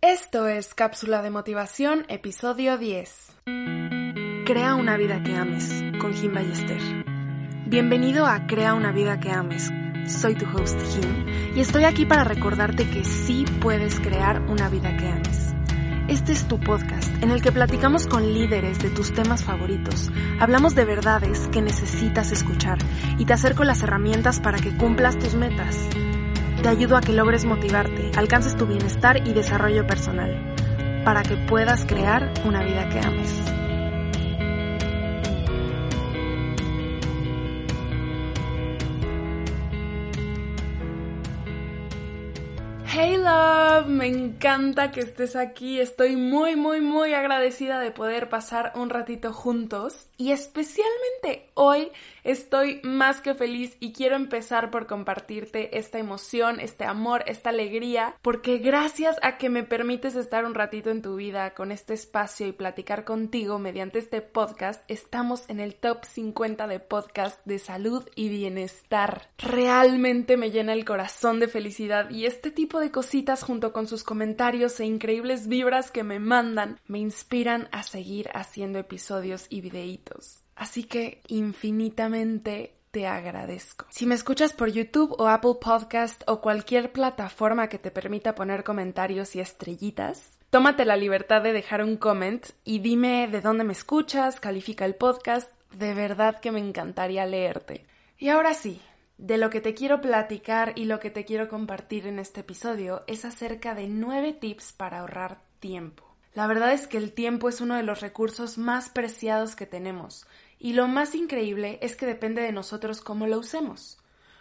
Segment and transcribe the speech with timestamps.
[0.00, 3.32] Esto es Cápsula de Motivación, episodio 10.
[4.46, 6.78] Crea una vida que ames, con Jim Ballester.
[7.66, 9.72] Bienvenido a Crea una vida que ames.
[10.06, 14.96] Soy tu host Jim y estoy aquí para recordarte que sí puedes crear una vida
[14.96, 15.52] que ames.
[16.06, 20.76] Este es tu podcast en el que platicamos con líderes de tus temas favoritos, hablamos
[20.76, 22.78] de verdades que necesitas escuchar
[23.18, 25.76] y te acerco las herramientas para que cumplas tus metas.
[26.68, 30.54] Te ayudo a que logres motivarte, alcances tu bienestar y desarrollo personal,
[31.02, 33.42] para que puedas crear una vida que ames.
[43.86, 49.32] Me encanta que estés aquí, estoy muy muy muy agradecida de poder pasar un ratito
[49.32, 51.90] juntos y especialmente hoy
[52.24, 58.14] estoy más que feliz y quiero empezar por compartirte esta emoción, este amor, esta alegría,
[58.22, 62.46] porque gracias a que me permites estar un ratito en tu vida con este espacio
[62.46, 68.08] y platicar contigo mediante este podcast, estamos en el top 50 de podcast de salud
[68.14, 69.28] y bienestar.
[69.38, 74.04] Realmente me llena el corazón de felicidad y este tipo de cositas junto con sus
[74.04, 80.42] comentarios e increíbles vibras que me mandan me inspiran a seguir haciendo episodios y videitos.
[80.56, 83.86] Así que infinitamente te agradezco.
[83.90, 88.64] Si me escuchas por YouTube o Apple Podcast o cualquier plataforma que te permita poner
[88.64, 93.72] comentarios y estrellitas, tómate la libertad de dejar un comment y dime de dónde me
[93.72, 97.86] escuchas, califica el podcast, de verdad que me encantaría leerte.
[98.18, 98.80] Y ahora sí,
[99.18, 103.02] de lo que te quiero platicar y lo que te quiero compartir en este episodio
[103.08, 106.04] es acerca de nueve tips para ahorrar tiempo.
[106.34, 110.26] La verdad es que el tiempo es uno de los recursos más preciados que tenemos
[110.58, 113.97] y lo más increíble es que depende de nosotros cómo lo usemos.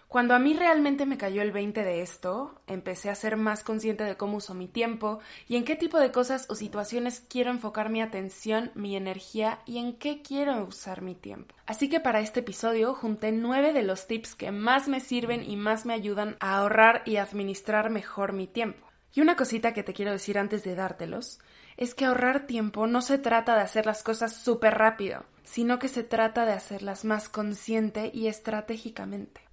[0.08, 4.06] Cuando a mí realmente me cayó el 20 de esto, empecé a ser más consciente
[4.06, 5.20] de cómo uso mi tiempo
[5.50, 9.80] y en qué tipo de cosas o situaciones quiero enfocar mi atención, mi energía y
[9.80, 11.54] en qué quiero usar mi tiempo.
[11.66, 15.58] Así que para este episodio junté nueve de los tips que más me sirven y
[15.58, 18.88] más me ayudan a ahorrar y administrar mejor mi tiempo.
[19.14, 21.40] Y una cosita que te quiero decir antes de dártelos
[21.76, 25.90] es que ahorrar tiempo no se trata de hacer las cosas súper rápido, sino que
[25.90, 29.47] se trata de hacerlas más consciente y estratégicamente.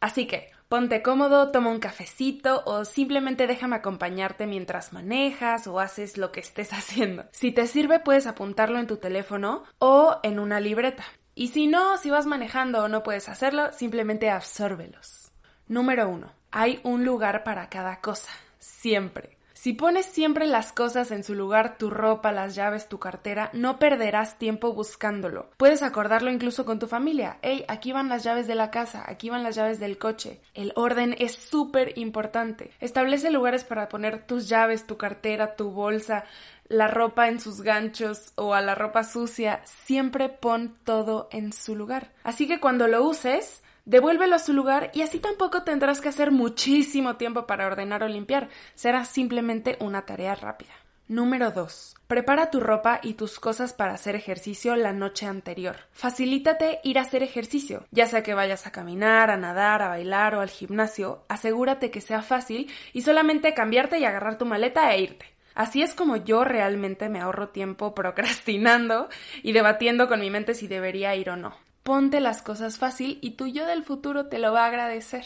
[0.00, 6.18] Así que, ponte cómodo, toma un cafecito o simplemente déjame acompañarte mientras manejas o haces
[6.18, 7.24] lo que estés haciendo.
[7.32, 11.04] Si te sirve puedes apuntarlo en tu teléfono o en una libreta.
[11.34, 15.32] Y si no, si vas manejando o no puedes hacerlo, simplemente absórbelos.
[15.68, 16.32] Número 1.
[16.50, 18.30] Hay un lugar para cada cosa.
[18.58, 19.36] Siempre.
[19.66, 23.80] Si pones siempre las cosas en su lugar, tu ropa, las llaves, tu cartera, no
[23.80, 25.50] perderás tiempo buscándolo.
[25.56, 27.38] Puedes acordarlo incluso con tu familia.
[27.42, 30.40] Hey, aquí van las llaves de la casa, aquí van las llaves del coche.
[30.54, 32.70] El orden es súper importante.
[32.78, 36.22] Establece lugares para poner tus llaves, tu cartera, tu bolsa,
[36.68, 39.62] la ropa en sus ganchos o a la ropa sucia.
[39.64, 42.12] Siempre pon todo en su lugar.
[42.22, 46.30] Así que cuando lo uses, devuélvelo a su lugar y así tampoco tendrás que hacer
[46.30, 48.50] muchísimo tiempo para ordenar o limpiar.
[48.74, 50.74] Será simplemente una tarea rápida.
[51.08, 51.94] Número 2.
[52.08, 55.76] Prepara tu ropa y tus cosas para hacer ejercicio la noche anterior.
[55.92, 60.34] Facilítate ir a hacer ejercicio, ya sea que vayas a caminar, a nadar, a bailar
[60.34, 65.00] o al gimnasio, asegúrate que sea fácil y solamente cambiarte y agarrar tu maleta e
[65.00, 65.26] irte.
[65.54, 69.08] Así es como yo realmente me ahorro tiempo procrastinando
[69.44, 71.65] y debatiendo con mi mente si debería ir o no.
[71.86, 75.24] Ponte las cosas fácil y tu yo del futuro te lo va a agradecer.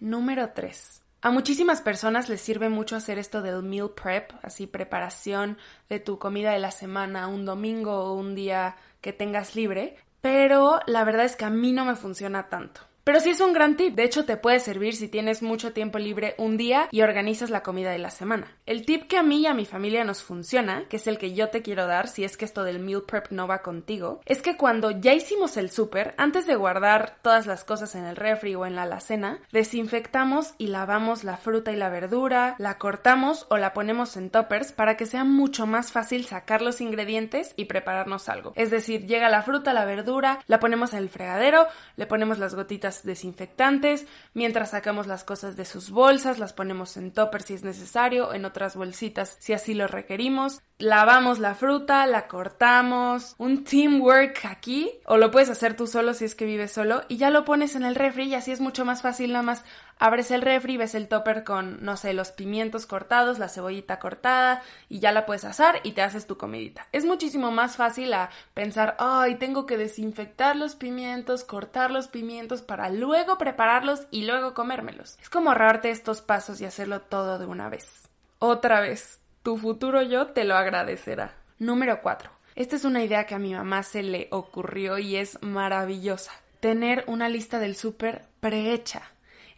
[0.00, 1.02] Número 3.
[1.20, 5.58] A muchísimas personas les sirve mucho hacer esto del meal prep, así preparación
[5.90, 10.80] de tu comida de la semana, un domingo o un día que tengas libre, pero
[10.86, 12.87] la verdad es que a mí no me funciona tanto.
[13.08, 13.94] Pero sí es un gran tip.
[13.94, 17.62] De hecho, te puede servir si tienes mucho tiempo libre un día y organizas la
[17.62, 18.54] comida de la semana.
[18.66, 21.32] El tip que a mí y a mi familia nos funciona, que es el que
[21.32, 24.42] yo te quiero dar si es que esto del meal prep no va contigo, es
[24.42, 28.54] que cuando ya hicimos el súper, antes de guardar todas las cosas en el refri
[28.56, 33.56] o en la alacena, desinfectamos y lavamos la fruta y la verdura, la cortamos o
[33.56, 38.28] la ponemos en toppers para que sea mucho más fácil sacar los ingredientes y prepararnos
[38.28, 38.52] algo.
[38.54, 41.66] Es decir, llega la fruta, la verdura, la ponemos en el fregadero,
[41.96, 47.12] le ponemos las gotitas desinfectantes, mientras sacamos las cosas de sus bolsas, las ponemos en
[47.12, 52.28] topper si es necesario, en otras bolsitas si así lo requerimos, lavamos la fruta, la
[52.28, 57.02] cortamos, un teamwork aquí, o lo puedes hacer tú solo si es que vives solo,
[57.08, 59.64] y ya lo pones en el refri y así es mucho más fácil, nada más
[59.98, 64.62] abres el refri, ves el topper con, no sé, los pimientos cortados, la cebollita cortada,
[64.88, 66.86] y ya la puedes asar y te haces tu comidita.
[66.92, 68.12] Es muchísimo más fácil
[68.54, 74.54] pensar, ay, tengo que desinfectar los pimientos, cortar los pimientos para luego prepararlos y luego
[74.54, 75.18] comérmelos.
[75.20, 78.08] Es como ahorrarte estos pasos y hacerlo todo de una vez.
[78.38, 81.34] Otra vez, tu futuro yo te lo agradecerá.
[81.58, 82.30] Número 4.
[82.54, 86.32] Esta es una idea que a mi mamá se le ocurrió y es maravillosa.
[86.60, 89.02] Tener una lista del súper prehecha.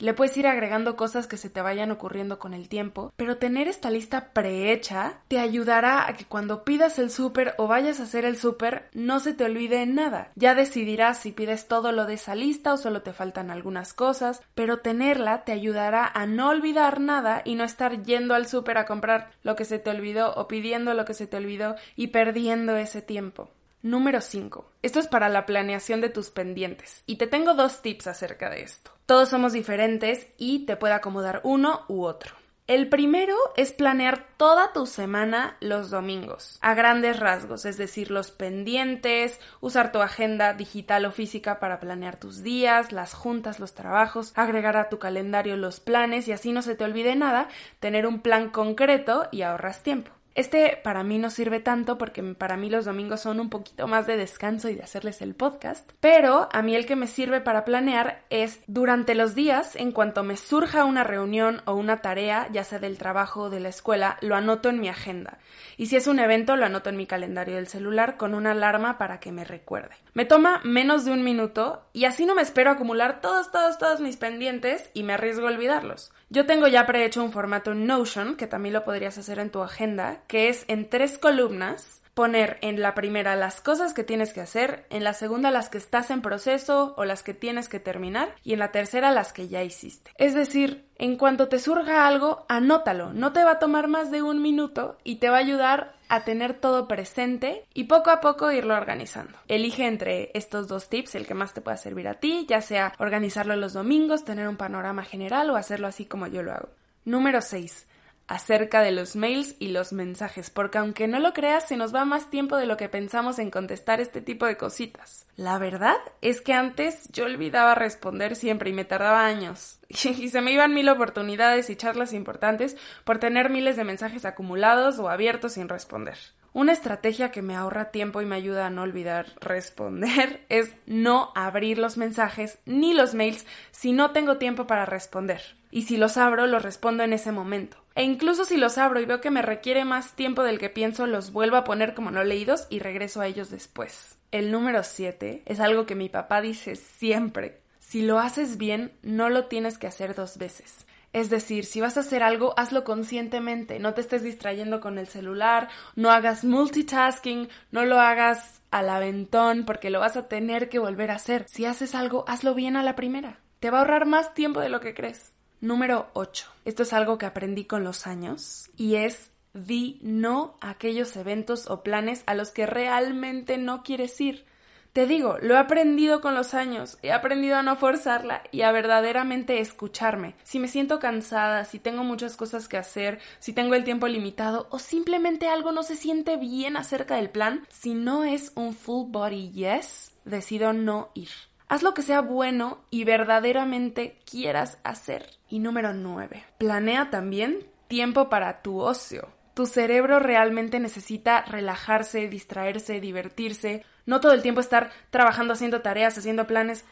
[0.01, 3.69] Le puedes ir agregando cosas que se te vayan ocurriendo con el tiempo, pero tener
[3.69, 8.25] esta lista prehecha te ayudará a que cuando pidas el súper o vayas a hacer
[8.25, 10.33] el súper no se te olvide nada.
[10.37, 14.41] Ya decidirás si pides todo lo de esa lista o solo te faltan algunas cosas,
[14.55, 18.87] pero tenerla te ayudará a no olvidar nada y no estar yendo al súper a
[18.87, 22.75] comprar lo que se te olvidó o pidiendo lo que se te olvidó y perdiendo
[22.75, 23.51] ese tiempo.
[23.83, 24.71] Número 5.
[24.83, 27.03] Esto es para la planeación de tus pendientes.
[27.07, 28.91] Y te tengo dos tips acerca de esto.
[29.07, 32.35] Todos somos diferentes y te puede acomodar uno u otro.
[32.67, 38.31] El primero es planear toda tu semana los domingos, a grandes rasgos, es decir, los
[38.31, 44.33] pendientes, usar tu agenda digital o física para planear tus días, las juntas, los trabajos,
[44.37, 47.49] agregar a tu calendario los planes y así no se te olvide nada,
[47.81, 50.13] tener un plan concreto y ahorras tiempo.
[50.35, 54.07] Este para mí no sirve tanto porque para mí los domingos son un poquito más
[54.07, 57.65] de descanso y de hacerles el podcast, pero a mí el que me sirve para
[57.65, 62.63] planear es durante los días, en cuanto me surja una reunión o una tarea, ya
[62.63, 65.39] sea del trabajo o de la escuela, lo anoto en mi agenda.
[65.77, 68.99] Y si es un evento, lo anoto en mi calendario del celular con una alarma
[68.99, 69.95] para que me recuerde.
[70.13, 74.01] Me toma menos de un minuto y así no me espero acumular todos, todos, todos
[74.01, 76.13] mis pendientes y me arriesgo a olvidarlos.
[76.29, 80.23] Yo tengo ya prehecho un formato Notion, que también lo podrías hacer en tu agenda,
[80.27, 84.87] que es en tres columnas poner en la primera las cosas que tienes que hacer,
[84.91, 88.53] en la segunda las que estás en proceso o las que tienes que terminar y
[88.53, 90.11] en la tercera las que ya hiciste.
[90.19, 94.23] Es decir, en cuanto te surja algo, anótalo, no te va a tomar más de
[94.23, 98.51] un minuto y te va a ayudar a tener todo presente y poco a poco
[98.51, 99.39] irlo organizando.
[99.47, 102.93] Elige entre estos dos tips el que más te pueda servir a ti, ya sea
[102.99, 106.69] organizarlo los domingos, tener un panorama general o hacerlo así como yo lo hago.
[107.05, 107.87] Número 6
[108.31, 112.05] acerca de los mails y los mensajes, porque aunque no lo creas, se nos va
[112.05, 115.27] más tiempo de lo que pensamos en contestar este tipo de cositas.
[115.35, 119.81] La verdad es que antes yo olvidaba responder siempre y me tardaba años.
[120.21, 125.01] Y se me iban mil oportunidades y charlas importantes por tener miles de mensajes acumulados
[125.01, 126.17] o abiertos sin responder.
[126.53, 131.33] Una estrategia que me ahorra tiempo y me ayuda a no olvidar responder es no
[131.35, 135.43] abrir los mensajes ni los mails si no tengo tiempo para responder.
[135.73, 137.77] Y si los abro, los respondo en ese momento.
[138.01, 141.07] E incluso si los abro y veo que me requiere más tiempo del que pienso,
[141.07, 144.17] los vuelvo a poner como no leídos y regreso a ellos después.
[144.31, 147.61] El número 7 es algo que mi papá dice siempre.
[147.79, 150.87] Si lo haces bien, no lo tienes que hacer dos veces.
[151.13, 155.07] Es decir, si vas a hacer algo, hazlo conscientemente, no te estés distrayendo con el
[155.07, 160.79] celular, no hagas multitasking, no lo hagas al aventón porque lo vas a tener que
[160.79, 161.45] volver a hacer.
[161.51, 163.41] Si haces algo, hazlo bien a la primera.
[163.59, 165.35] Te va a ahorrar más tiempo de lo que crees.
[165.61, 166.47] Número 8.
[166.65, 171.69] Esto es algo que aprendí con los años y es di no a aquellos eventos
[171.69, 174.47] o planes a los que realmente no quieres ir.
[174.95, 178.73] Te digo, lo he aprendido con los años, he aprendido a no forzarla y a
[178.73, 180.35] verdaderamente escucharme.
[180.45, 184.67] Si me siento cansada, si tengo muchas cosas que hacer, si tengo el tiempo limitado
[184.71, 189.11] o simplemente algo no se siente bien acerca del plan, si no es un full
[189.11, 191.50] body yes, decido no ir.
[191.71, 195.31] Haz lo que sea bueno y verdaderamente quieras hacer.
[195.49, 196.43] Y número 9.
[196.59, 199.29] Planea también tiempo para tu ocio.
[199.55, 206.19] Tu cerebro realmente necesita relajarse, distraerse, divertirse, no todo el tiempo estar trabajando, haciendo tareas,
[206.19, 206.85] haciendo planes.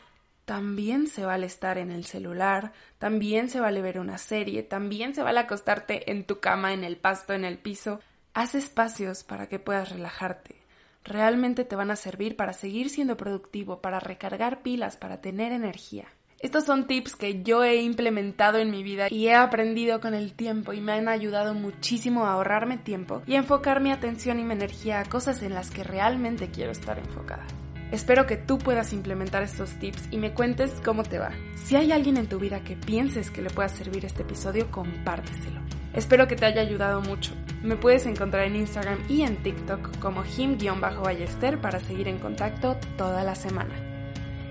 [0.45, 5.25] También se vale estar en el celular, también se vale ver una serie, también se
[5.25, 7.99] vale acostarte en tu cama, en el pasto, en el piso.
[8.33, 10.68] Haz espacios para que puedas relajarte
[11.09, 16.07] realmente te van a servir para seguir siendo productivo, para recargar pilas, para tener energía.
[16.41, 20.35] Estos son tips que yo he implementado en mi vida y he aprendido con el
[20.35, 24.53] tiempo y me han ayudado muchísimo a ahorrarme tiempo y enfocar mi atención y mi
[24.53, 27.45] energía a cosas en las que realmente quiero estar enfocada.
[27.91, 31.33] Espero que tú puedas implementar estos tips y me cuentes cómo te va.
[31.57, 35.61] Si hay alguien en tu vida que pienses que le pueda servir este episodio, compárteselo.
[35.95, 37.33] Espero que te haya ayudado mucho.
[37.63, 43.25] Me puedes encontrar en Instagram y en TikTok como him-ballester para seguir en contacto toda
[43.25, 43.75] la semana.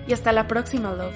[0.06, 1.14] Y hasta la próxima, love.